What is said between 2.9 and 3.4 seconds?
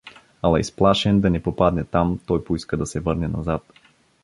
върне